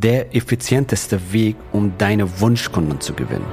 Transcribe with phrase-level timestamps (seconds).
[0.00, 3.46] der effizienteste Weg, um deine Wunschkunden zu gewinnen.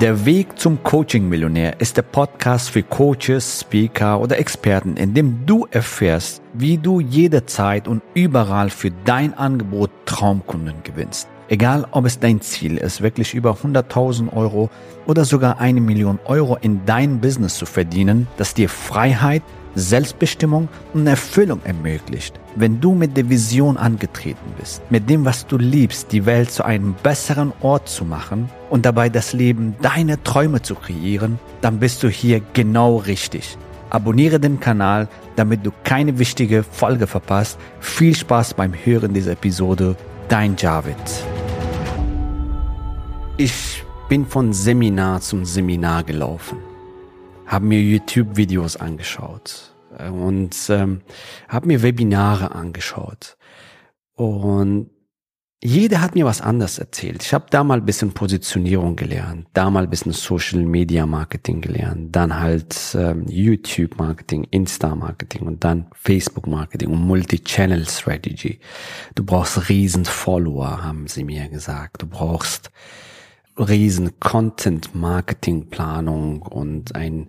[0.00, 5.66] Der Weg zum Coaching-Millionär ist der Podcast für Coaches, Speaker oder Experten, in dem du
[5.72, 11.26] erfährst, wie du jederzeit und überall für dein Angebot Traumkunden gewinnst.
[11.48, 14.70] Egal, ob es dein Ziel ist, wirklich über 100.000 Euro
[15.06, 19.42] oder sogar eine Million Euro in dein Business zu verdienen, das dir Freiheit,
[19.78, 22.38] Selbstbestimmung und Erfüllung ermöglicht.
[22.56, 26.64] Wenn du mit der Vision angetreten bist, mit dem, was du liebst, die Welt zu
[26.64, 32.02] einem besseren Ort zu machen und dabei das Leben deiner Träume zu kreieren, dann bist
[32.02, 33.56] du hier genau richtig.
[33.90, 37.58] Abonniere den Kanal, damit du keine wichtige Folge verpasst.
[37.80, 39.96] Viel Spaß beim Hören dieser Episode.
[40.28, 40.96] Dein Javid.
[43.38, 46.67] Ich bin von Seminar zum Seminar gelaufen
[47.48, 51.00] habe mir YouTube-Videos angeschaut äh, und ähm,
[51.48, 53.36] habe mir Webinare angeschaut.
[54.14, 54.90] Und
[55.60, 57.24] jeder hat mir was anderes erzählt.
[57.24, 61.60] Ich habe da mal ein bisschen Positionierung gelernt, da mal ein bisschen Social Media Marketing
[61.60, 68.60] gelernt, dann halt ähm, YouTube Marketing, Insta Marketing und dann Facebook Marketing und Multi-Channel Strategy.
[69.16, 72.02] Du brauchst riesen Follower, haben sie mir gesagt.
[72.02, 72.70] Du brauchst
[73.58, 77.28] riesen Content-Marketing-Planung und ein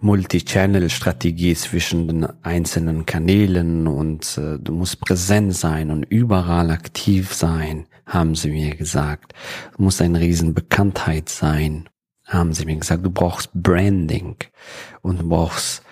[0.00, 7.86] Multi-Channel-Strategie zwischen den einzelnen Kanälen und äh, du musst präsent sein und überall aktiv sein,
[8.04, 9.32] haben sie mir gesagt.
[9.76, 11.88] Du musst eine riesen Bekanntheit sein,
[12.26, 13.04] haben sie mir gesagt.
[13.04, 14.36] Du brauchst Branding
[15.02, 15.82] und du brauchst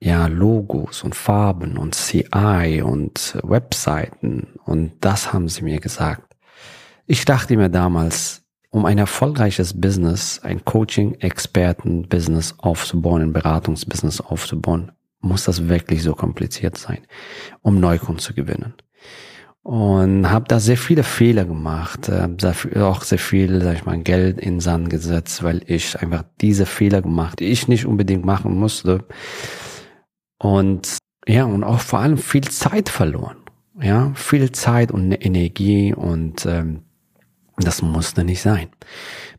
[0.00, 6.34] ja Logos und Farben und CI und Webseiten und das haben sie mir gesagt.
[7.06, 8.41] Ich dachte mir damals,
[8.72, 16.78] um ein erfolgreiches Business, ein Coaching-Experten-Business aufzubauen, ein Beratungsbusiness aufzubauen, muss das wirklich so kompliziert
[16.78, 17.06] sein,
[17.60, 18.72] um Neukunden zu gewinnen.
[19.62, 24.40] Und habe da sehr viele Fehler gemacht, äh, auch sehr viel, sag ich mal, Geld
[24.40, 29.04] in Sand gesetzt, weil ich einfach diese Fehler gemacht, die ich nicht unbedingt machen musste.
[30.38, 30.96] Und
[31.28, 33.36] ja, und auch vor allem viel Zeit verloren.
[33.80, 36.84] Ja, viel Zeit und Energie und ähm,
[37.64, 38.68] das musste nicht sein.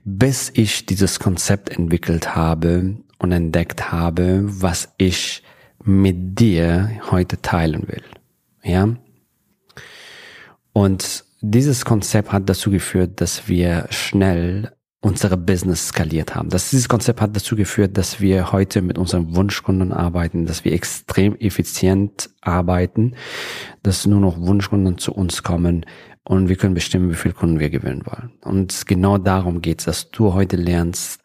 [0.04, 5.44] Bis ich dieses Konzept entwickelt habe und entdeckt habe, was ich
[5.84, 8.04] mit dir heute teilen will.
[8.64, 8.96] Ja?
[10.74, 14.72] Und dieses Konzept hat dazu geführt, dass wir schnell
[15.04, 16.50] unsere Business skaliert haben.
[16.50, 20.72] Das, dieses Konzept hat dazu geführt, dass wir heute mit unseren Wunschkunden arbeiten, dass wir
[20.72, 23.16] extrem effizient arbeiten,
[23.84, 25.86] dass nur noch Wunschkunden zu uns kommen
[26.24, 28.32] und wir können bestimmen, wie viel Kunden wir gewinnen wollen.
[28.44, 31.22] Und genau darum geht's, dass du heute lernst,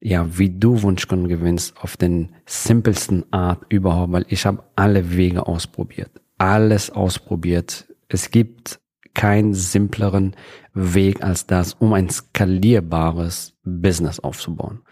[0.00, 5.48] ja, wie du Wunschkunden gewinnst auf den simpelsten Art überhaupt, weil ich habe alle Wege
[5.48, 7.86] ausprobiert, alles ausprobiert.
[8.08, 8.78] Es gibt
[9.16, 10.36] keinen simpleren
[10.74, 14.82] Weg als das, um ein skalierbares Business aufzubauen.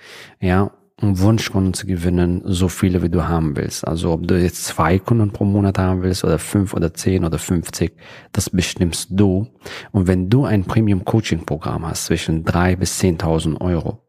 [0.41, 3.87] Ja, um Wunschkunden zu gewinnen, so viele wie du haben willst.
[3.87, 7.39] Also ob du jetzt zwei Kunden pro Monat haben willst oder fünf oder zehn oder
[7.39, 7.97] fünfzig,
[8.33, 9.47] das bestimmst du.
[9.93, 14.07] Und wenn du ein Premium Coaching Programm hast zwischen drei bis zehntausend Euro,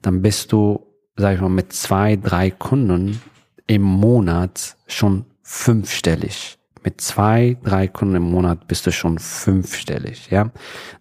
[0.00, 0.86] dann bist du,
[1.16, 3.20] sag ich mal, mit zwei, drei Kunden
[3.66, 6.57] im Monat schon fünfstellig.
[6.84, 10.50] Mit zwei, drei Kunden im Monat bist du schon fünfstellig, ja.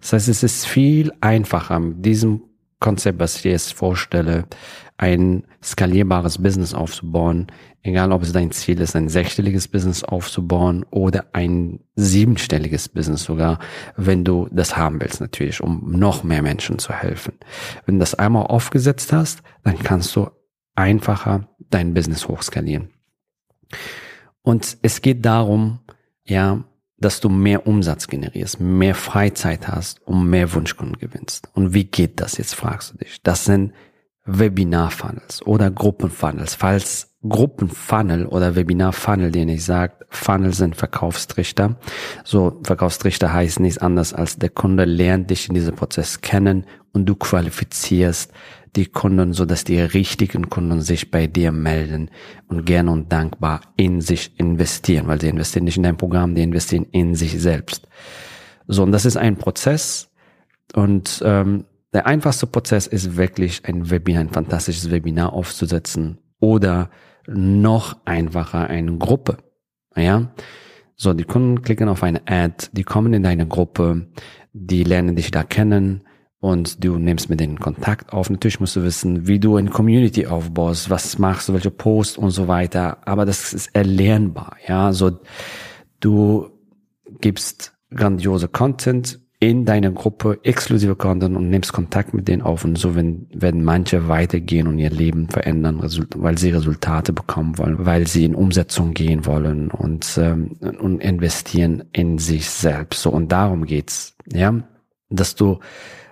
[0.01, 2.41] Das heißt, es ist viel einfacher mit diesem
[2.79, 4.45] Konzept, was ich dir jetzt vorstelle,
[4.97, 7.47] ein skalierbares Business aufzubauen,
[7.83, 13.59] egal ob es dein Ziel ist, ein sechsstelliges Business aufzubauen oder ein siebenstelliges Business sogar,
[13.95, 17.33] wenn du das haben willst natürlich, um noch mehr Menschen zu helfen.
[17.85, 20.29] Wenn du das einmal aufgesetzt hast, dann kannst du
[20.75, 22.89] einfacher dein Business hochskalieren.
[24.47, 25.79] Und es geht darum,
[26.23, 26.63] ja,
[26.97, 31.49] dass du mehr Umsatz generierst, mehr Freizeit hast und mehr Wunschkunden gewinnst.
[31.53, 33.17] Und wie geht das jetzt, fragst du dich.
[33.23, 33.73] Das sind
[34.23, 36.55] Webinar-Funnels oder Gruppen-Funnels.
[36.55, 41.75] Falls Gruppen-Funnel oder Webinar-Funnel, den ich sagt, Funnel sind Verkaufstrichter.
[42.23, 47.05] So, Verkaufstrichter heißt nichts anderes als der Kunde lernt dich in diesem Prozess kennen und
[47.05, 48.31] du qualifizierst
[48.75, 52.09] die Kunden, so dass die richtigen Kunden sich bei dir melden
[52.47, 56.43] und gerne und dankbar in sich investieren, weil sie investieren nicht in dein Programm, die
[56.43, 57.87] investieren in sich selbst.
[58.67, 60.09] So, und das ist ein Prozess
[60.73, 66.89] und ähm, der einfachste Prozess ist wirklich ein Webinar, ein fantastisches Webinar aufzusetzen oder
[67.27, 69.37] noch einfacher eine Gruppe.
[69.95, 70.31] Ja,
[70.95, 74.07] so die Kunden klicken auf eine Ad, die kommen in deine Gruppe,
[74.53, 76.06] die lernen dich da kennen
[76.39, 78.29] und du nimmst mit denen Kontakt auf.
[78.29, 82.31] Natürlich musst du wissen, wie du eine Community aufbaust, was machst du, welche Posts und
[82.31, 82.99] so weiter.
[83.07, 84.57] Aber das ist erlernbar.
[84.67, 85.19] Ja, so
[85.99, 86.49] du
[87.21, 92.75] gibst grandiose Content in deiner Gruppe, exklusive Content und nimmst Kontakt mit denen auf und
[92.77, 95.79] so wenn, werden manche weitergehen und ihr Leben verändern,
[96.15, 101.83] weil sie Resultate bekommen wollen, weil sie in Umsetzung gehen wollen und, ähm, und investieren
[101.91, 103.03] in sich selbst.
[103.03, 104.55] So und darum geht's, ja,
[105.09, 105.59] dass du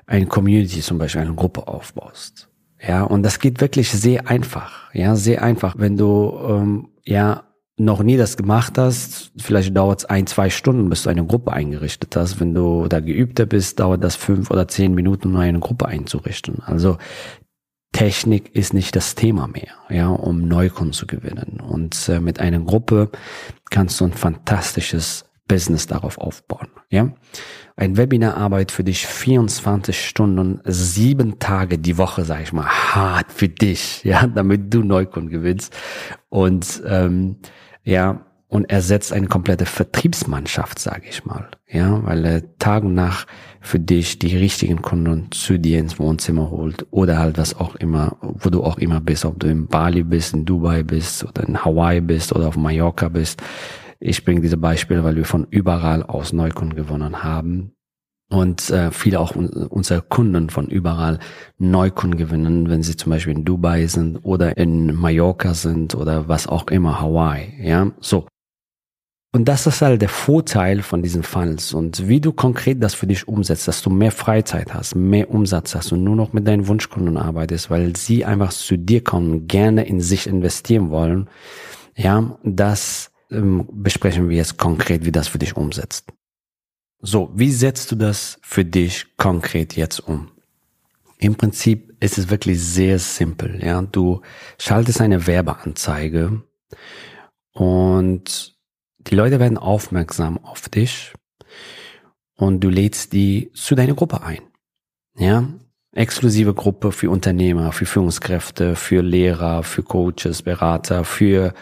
[0.07, 2.50] eine Community zum Beispiel, eine Gruppe aufbaust.
[2.86, 4.94] Ja, und das geht wirklich sehr einfach.
[4.94, 5.75] Ja, sehr einfach.
[5.78, 7.44] Wenn du ähm, ja
[7.78, 11.52] noch nie das gemacht hast, vielleicht dauert es ein, zwei Stunden, bis du eine Gruppe
[11.52, 12.40] eingerichtet hast.
[12.40, 16.62] Wenn du da geübter bist, dauert das fünf oder zehn Minuten, um eine Gruppe einzurichten.
[16.63, 16.98] Also
[17.92, 21.62] Technik ist nicht das Thema mehr, ja, um Neukunden zu gewinnen.
[21.62, 23.10] Und äh, mit einer Gruppe
[23.69, 27.14] kannst du ein fantastisches Business darauf aufbauen, ja.
[27.78, 33.32] Ein Webinar arbeitet für dich 24 Stunden, sieben Tage die Woche, sag ich mal, hart
[33.32, 35.76] für dich, ja, damit du Neukunden gewinnst.
[36.30, 37.38] Und ähm,
[37.84, 43.28] ja, und ersetzt eine komplette Vertriebsmannschaft, sage ich mal, ja, weil er Tag und Nacht
[43.60, 48.18] für dich die richtigen Kunden zu dir ins Wohnzimmer holt oder halt was auch immer,
[48.22, 51.66] wo du auch immer bist, ob du in Bali bist, in Dubai bist oder in
[51.66, 53.42] Hawaii bist oder auf Mallorca bist.
[54.00, 57.72] Ich bringe diese Beispiele, weil wir von überall aus Neukunden gewonnen haben.
[58.30, 61.20] Und äh, viele auch un unsere Kunden von überall
[61.60, 66.48] Neukunden gewinnen, wenn sie zum Beispiel in Dubai sind oder in Mallorca sind oder was
[66.48, 68.26] auch immer, Hawaii, ja, so.
[69.32, 71.74] Und das ist halt der Vorteil von diesen Funnels.
[71.74, 75.76] Und wie du konkret das für dich umsetzt, dass du mehr Freizeit hast, mehr Umsatz
[75.76, 79.86] hast und nur noch mit deinen Wunschkunden arbeitest, weil sie einfach zu dir kommen, gerne
[79.86, 81.30] in sich investieren wollen,
[81.98, 86.12] ja, das ähm, besprechen wir jetzt konkret, wie das für dich umsetzt.
[87.00, 90.31] So, wie setzt du das für dich konkret jetzt um?
[91.18, 93.63] Im Prinzip ist es wirklich sehr simpel.
[93.63, 94.22] Ja, du
[94.60, 96.42] schaltest eine Werbeanzeige
[97.54, 98.56] und
[99.00, 101.13] die Leute werden aufmerksam auf dich
[102.36, 104.42] und du lädst die zu deiner Gruppe ein.
[105.18, 105.48] Ja,
[105.94, 111.54] exklusive Gruppe für Unternehmer, für Führungskräfte, für Lehrer, für Coaches, Berater, für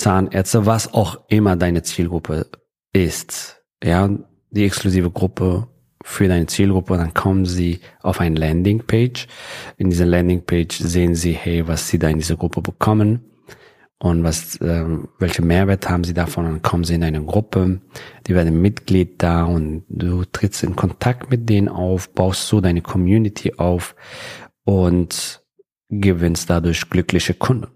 [0.00, 2.46] Zahnärzte, was auch immer deine Zielgruppe
[2.92, 3.62] ist.
[3.82, 4.08] Ja,
[4.50, 5.68] die exklusive Gruppe
[6.02, 9.28] für deine Zielgruppe, dann kommen sie auf eine Landingpage.
[9.76, 13.20] In dieser Landingpage sehen sie, hey, was sie da in dieser Gruppe bekommen
[13.98, 14.84] und was, äh,
[15.18, 16.46] welche Mehrwert haben sie davon.
[16.46, 17.80] Dann kommen sie in eine Gruppe,
[18.26, 22.80] die werden Mitglied da und du trittst in Kontakt mit denen auf, baust so deine
[22.80, 23.94] Community auf
[24.64, 25.42] und
[25.90, 27.68] gewinnst dadurch glückliche Kunden.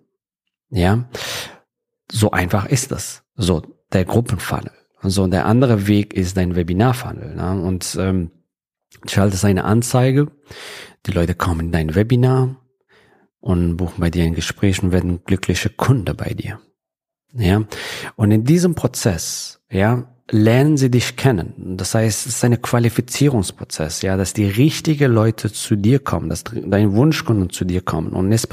[0.70, 1.04] Ja,
[2.10, 3.22] so einfach ist das.
[3.36, 3.62] So
[3.92, 4.72] der Gruppenfunnel.
[5.02, 7.34] So, und der andere Weg ist dein Webinar-Funnel.
[7.34, 7.62] Ne?
[7.62, 8.30] Und ähm,
[9.06, 10.28] schaltest eine Anzeige,
[11.06, 12.56] die Leute kommen in dein Webinar
[13.40, 16.60] und buchen bei dir ein Gespräch und werden glückliche Kunde bei dir.
[17.36, 17.64] Ja,
[18.16, 21.76] und in diesem Prozess, ja, lernen sie dich kennen.
[21.76, 26.44] Das heißt, es ist ein Qualifizierungsprozess, ja, dass die richtigen Leute zu dir kommen, dass
[26.44, 28.12] deine Wunschkunden zu dir kommen.
[28.12, 28.48] Und jetzt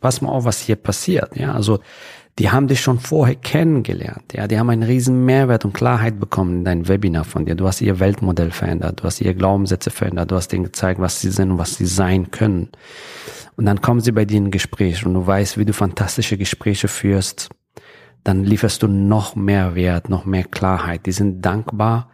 [0.00, 1.52] pass mal auf, was hier passiert, ja.
[1.52, 1.80] Also
[2.38, 4.32] die haben dich schon vorher kennengelernt.
[4.32, 7.54] Ja, die haben einen riesen Mehrwert und Klarheit bekommen in deinem Webinar von dir.
[7.54, 11.20] Du hast ihr Weltmodell verändert, du hast ihr Glaubenssätze verändert, du hast denen gezeigt, was
[11.20, 12.70] sie sind und was sie sein können.
[13.56, 16.38] Und dann kommen sie bei dir in ein Gespräch und du weißt, wie du fantastische
[16.38, 17.50] Gespräche führst.
[18.24, 21.04] Dann lieferst du noch mehr Wert, noch mehr Klarheit.
[21.06, 22.11] Die sind dankbar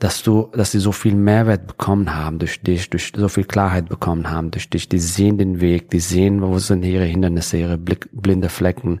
[0.00, 3.88] dass du, dass sie so viel Mehrwert bekommen haben durch dich, durch so viel Klarheit
[3.88, 4.88] bekommen haben durch dich.
[4.88, 9.00] Die sehen den Weg, die sehen, wo sind ihre Hindernisse, ihre Blick, blinde Flecken.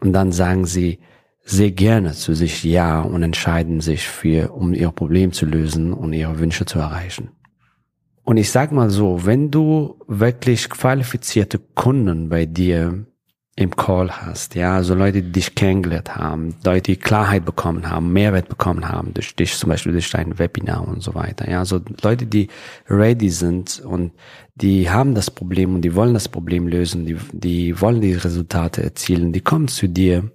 [0.00, 1.00] Und dann sagen sie
[1.44, 6.14] sehr gerne zu sich Ja und entscheiden sich für, um ihr Problem zu lösen und
[6.14, 7.28] ihre Wünsche zu erreichen.
[8.24, 13.06] Und ich sag mal so, wenn du wirklich qualifizierte Kunden bei dir
[13.58, 18.12] im Call hast, ja, also Leute, die dich kennengelernt haben, Leute, die Klarheit bekommen haben,
[18.12, 21.80] Mehrwert bekommen haben durch dich, zum Beispiel durch dein Webinar und so weiter, ja, also
[22.02, 22.48] Leute, die
[22.88, 24.12] ready sind und
[24.56, 28.82] die haben das Problem und die wollen das Problem lösen, die, die wollen die Resultate
[28.82, 30.30] erzielen, die kommen zu dir.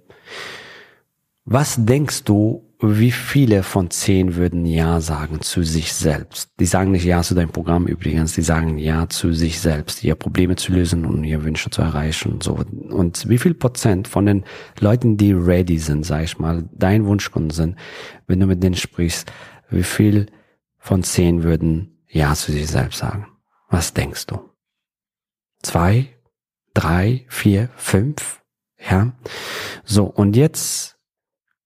[1.44, 6.50] Was denkst du, wie viele von zehn würden Ja sagen zu sich selbst?
[6.60, 10.16] Die sagen nicht Ja zu deinem Programm übrigens, die sagen Ja zu sich selbst, ihre
[10.16, 12.54] Probleme zu lösen und ihre Wünsche zu erreichen und so.
[12.54, 14.44] Und wie viel Prozent von den
[14.78, 17.76] Leuten, die ready sind, sag ich mal, dein Wunschkunden sind,
[18.26, 19.32] wenn du mit denen sprichst,
[19.68, 20.26] wie viel
[20.78, 23.26] von zehn würden Ja zu sich selbst sagen?
[23.68, 24.38] Was denkst du?
[25.62, 26.08] Zwei,
[26.74, 28.42] drei, vier, fünf?
[28.78, 29.12] Ja.
[29.84, 30.91] So, und jetzt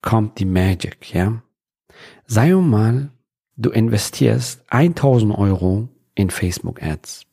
[0.06, 1.42] kommt die Magic, ja.
[2.26, 3.10] Sei mal,
[3.56, 7.26] du investierst 1000 Euro in Facebook Ads.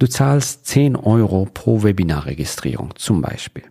[0.00, 3.62] Du zahlst 10 Euro pro Webinarregistrierung zum Beispiel.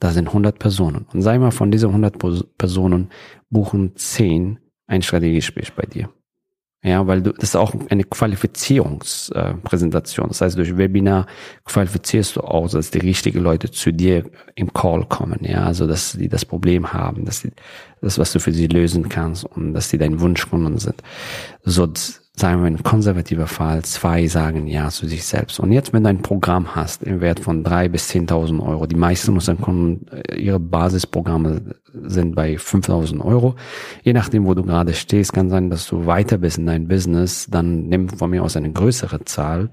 [0.00, 1.06] Da sind 100 Personen.
[1.14, 3.10] Und sei mal, von diesen 100 Personen
[3.48, 6.10] buchen 10 ein Strategiegespräch bei dir.
[6.84, 10.26] Ja, weil du, das ist auch eine Qualifizierungspräsentation.
[10.26, 11.26] Äh, das heißt, durch Webinar
[11.64, 14.24] qualifizierst du auch, dass die richtigen Leute zu dir
[14.56, 15.38] im Call kommen.
[15.42, 17.52] Ja, also, dass die das Problem haben, dass sie
[18.00, 21.02] das, was du für sie lösen kannst und dass sie dein Wunschkunden sind.
[21.62, 21.86] So,
[22.34, 25.60] sagen wir ein konservativer Fall, zwei sagen Ja zu sich selbst.
[25.60, 28.96] Und jetzt, wenn du ein Programm hast im Wert von drei bis zehntausend Euro, die
[28.96, 33.54] meisten unserer Kunden, äh, ihre Basisprogramme sind bei 5.000 Euro.
[34.02, 37.48] Je nachdem, wo du gerade stehst, kann sein, dass du weiter bist in deinem Business,
[37.50, 39.70] dann nimm von mir aus eine größere Zahl.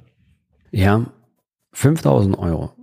[0.72, 1.06] Ja,
[1.74, 2.74] 5.000 Euro.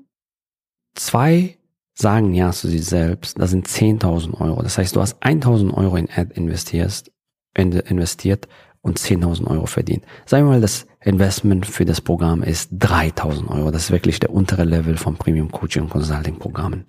[0.94, 1.58] Zwei
[1.94, 4.62] sagen Ja zu sich selbst, das sind 10.000 Euro.
[4.62, 7.10] Das heißt, du hast 1.000 Euro in Ad investiert,
[7.54, 8.48] investiert
[8.86, 10.04] und 10.000 Euro verdient.
[10.26, 13.72] Sagen wir mal, das Investment für das Programm ist 3.000 Euro.
[13.72, 16.86] Das ist wirklich der untere Level vom Premium Coaching und Consulting Programmen.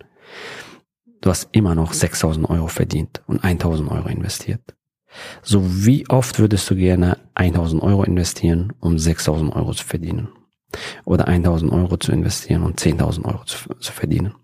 [1.22, 4.76] Du hast immer noch 6.000 Euro verdient und 1.000 Euro investiert.
[5.42, 10.30] So wie oft würdest du gerne 1.000 Euro investieren, um 6.000 Euro zu verdienen?
[11.04, 14.36] Oder 1.000 Euro zu investieren und 10.000 Euro zu, zu verdienen?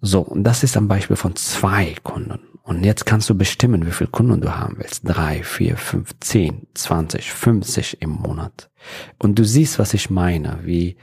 [0.00, 2.40] So, und das ist ein Beispiel von zwei Kunden.
[2.62, 5.02] Und jetzt kannst du bestimmen, wie viele Kunden du haben willst.
[5.04, 8.70] Drei, vier, fünf, zehn, zwanzig, fünfzig im Monat.
[9.18, 10.96] Und du siehst, was ich meine, wie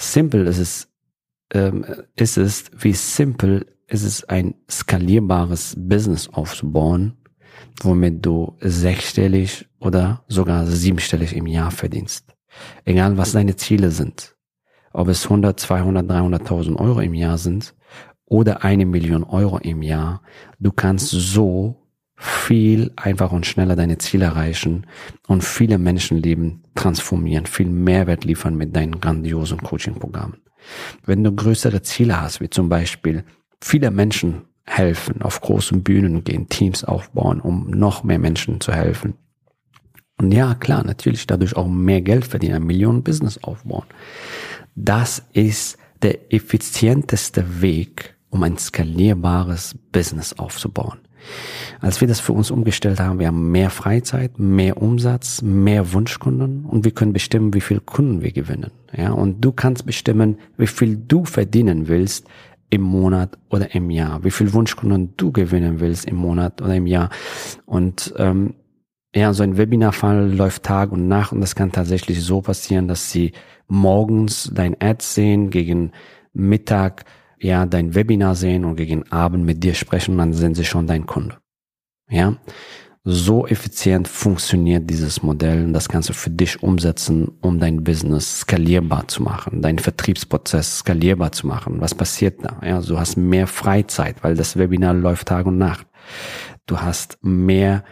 [0.00, 0.88] simpel ist es,
[1.52, 1.84] ähm,
[2.16, 7.16] ist es, wie simpel ist es, ein skalierbares Business aufzubauen,
[7.82, 12.34] womit du sechsstellig oder sogar siebenstellig im Jahr verdienst.
[12.84, 14.36] Egal, was deine Ziele sind.
[14.92, 17.74] Ob es 100, 200, 300.000 Euro im Jahr sind
[18.24, 20.22] oder eine Million Euro im Jahr.
[20.58, 24.86] Du kannst so viel einfacher und schneller deine Ziele erreichen
[25.28, 30.38] und viele Menschenleben transformieren, viel Mehrwert liefern mit deinen grandiosen Coaching-Programmen.
[31.04, 33.24] Wenn du größere Ziele hast, wie zum Beispiel
[33.60, 39.14] viele Menschen helfen, auf großen Bühnen gehen, Teams aufbauen, um noch mehr Menschen zu helfen.
[40.18, 43.86] Und ja, klar, natürlich dadurch auch mehr Geld verdienen, ein Millionen-Business aufbauen.
[44.80, 50.98] Das ist der effizienteste Weg, um ein skalierbares Business aufzubauen.
[51.80, 56.64] Als wir das für uns umgestellt haben, wir haben mehr Freizeit, mehr Umsatz, mehr Wunschkunden
[56.64, 58.70] und wir können bestimmen, wie viel Kunden wir gewinnen.
[58.96, 62.28] Ja, und du kannst bestimmen, wie viel du verdienen willst
[62.70, 66.86] im Monat oder im Jahr, wie viel Wunschkunden du gewinnen willst im Monat oder im
[66.86, 67.10] Jahr.
[67.66, 68.54] Und ähm,
[69.18, 73.10] ja, so ein Webinarfall läuft Tag und Nacht und das kann tatsächlich so passieren, dass
[73.10, 73.32] sie
[73.66, 75.92] morgens dein Ad sehen, gegen
[76.32, 77.04] Mittag
[77.40, 81.06] ja dein Webinar sehen und gegen Abend mit dir sprechen, dann sind sie schon dein
[81.06, 81.36] Kunde.
[82.10, 82.36] Ja,
[83.04, 88.40] so effizient funktioniert dieses Modell und das kannst du für dich umsetzen, um dein Business
[88.40, 91.80] skalierbar zu machen, deinen Vertriebsprozess skalierbar zu machen.
[91.80, 92.60] Was passiert da?
[92.62, 95.86] Ja, du hast mehr Freizeit, weil das Webinar läuft Tag und Nacht.
[96.66, 97.84] Du hast mehr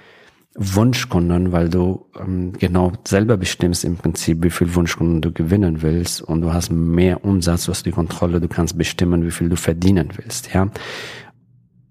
[0.57, 6.23] Wunschkunden, weil du ähm, genau selber bestimmst im Prinzip, wie viel Wunschkunden du gewinnen willst
[6.23, 9.57] und du hast mehr Umsatz, du hast die Kontrolle, du kannst bestimmen, wie viel du
[9.57, 10.69] verdienen willst, ja.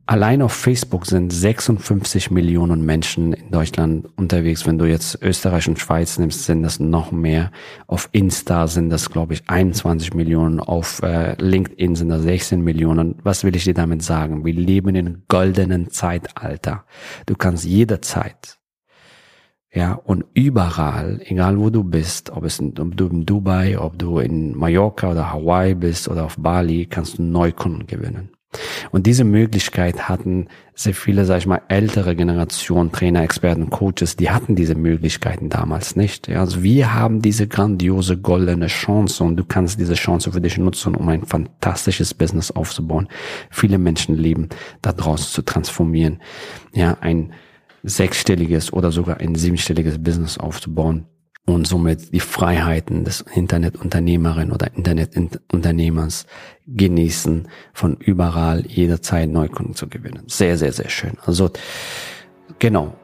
[0.08, 4.68] Allein auf Facebook sind 56 Millionen Menschen in Deutschland unterwegs.
[4.68, 7.52] Wenn du jetzt Österreich und Schweiz nimmst, sind das noch mehr.
[7.88, 10.60] Auf Insta sind das, glaube ich, 21 Millionen.
[10.60, 13.16] Auf äh, LinkedIn sind das 16 Millionen.
[13.24, 14.46] Was will ich dir damit sagen?
[14.46, 16.86] Wir leben in einem goldenen Zeitalter.
[17.26, 18.60] Du kannst jederzeit
[19.76, 24.00] ja, und überall, egal wo du bist, ob es in, ob du in Dubai, ob
[24.00, 28.35] du in Mallorca oder Hawaii bist oder auf Bali, kannst du Neukunden gewinnen.
[28.92, 34.30] Und diese Möglichkeit hatten sehr viele, sag ich mal, ältere Generationen, Trainer, Experten, Coaches, die
[34.30, 36.28] hatten diese Möglichkeiten damals nicht.
[36.28, 40.58] Ja, also wir haben diese grandiose goldene Chance und du kannst diese Chance für dich
[40.58, 43.08] nutzen, um ein fantastisches Business aufzubauen,
[43.50, 44.50] viele Menschenleben
[44.82, 46.22] da draußen zu transformieren.
[46.74, 47.32] Ja, ein
[47.84, 51.06] sechsstelliges oder sogar ein siebenstelliges Business aufzubauen
[51.46, 56.25] und somit die Freiheiten des Internetunternehmerin oder Internetunternehmers
[56.68, 60.24] genießen, von überall jederzeit Neukunden zu gewinnen.
[60.28, 61.18] Sehr, sehr, sehr schön.
[61.25, 61.52] Also
[62.60, 62.96] genau.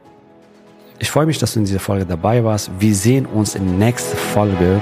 [0.98, 2.71] Ich freue mich, dass du in dieser Folge dabei warst.
[2.79, 4.81] Wir sehen uns in der nächsten Folge.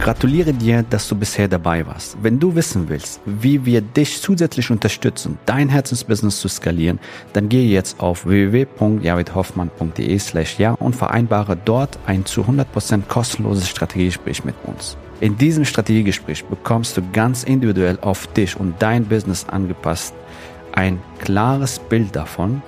[0.00, 2.16] Gratuliere dir, dass du bisher dabei warst.
[2.22, 6.98] Wenn du wissen willst, wie wir dich zusätzlich unterstützen, dein Herzensbusiness zu skalieren,
[7.32, 14.44] dann gehe jetzt auf www.javidhoffmann.de slash ja und vereinbare dort ein zu 100% kostenloses Strategiegespräch
[14.44, 14.96] mit uns.
[15.20, 20.14] In diesem Strategiegespräch bekommst du ganz individuell auf dich und dein Business angepasst
[20.72, 22.62] ein klares Bild davon,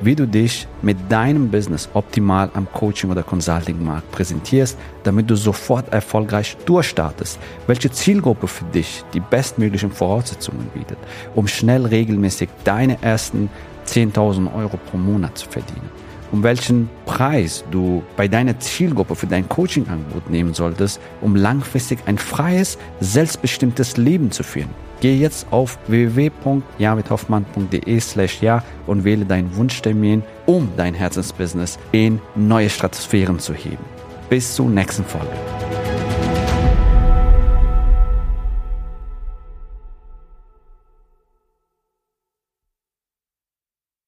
[0.00, 5.92] wie du dich mit deinem Business optimal am Coaching- oder Consulting-Markt präsentierst, damit du sofort
[5.92, 10.98] erfolgreich durchstartest, welche Zielgruppe für dich die bestmöglichen Voraussetzungen bietet,
[11.34, 13.48] um schnell regelmäßig deine ersten
[13.86, 15.88] 10.000 Euro pro Monat zu verdienen
[16.32, 22.18] um welchen Preis du bei deiner Zielgruppe für dein Coaching-Angebot nehmen solltest, um langfristig ein
[22.18, 24.85] freies, selbstbestimmtes Leben zu führen.
[25.00, 32.70] Geh jetzt auf www.javidhoffmann.de slash ja und wähle deinen Wunschtermin, um dein Herzensbusiness in neue
[32.70, 33.84] Stratosphären zu heben.
[34.28, 35.30] Bis zur nächsten Folge.